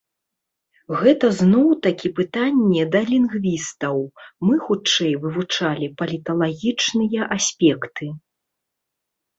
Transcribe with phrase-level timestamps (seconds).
[1.01, 3.97] Гэта зноў-такі пытанне да лінгвістаў,
[4.47, 8.05] мы, хутчэй, вывучалі паліталагічныя аспекты.